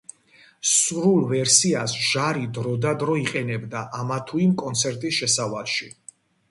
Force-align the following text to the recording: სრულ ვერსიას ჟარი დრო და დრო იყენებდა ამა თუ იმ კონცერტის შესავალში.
სრულ 0.69 1.27
ვერსიას 1.31 1.93
ჟარი 2.07 2.45
დრო 2.59 2.73
და 2.87 2.93
დრო 3.05 3.13
იყენებდა 3.25 3.81
ამა 4.01 4.17
თუ 4.31 4.35
იმ 4.49 4.61
კონცერტის 4.65 5.19
შესავალში. 5.23 5.97